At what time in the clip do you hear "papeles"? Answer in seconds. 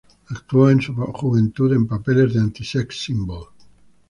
1.85-2.33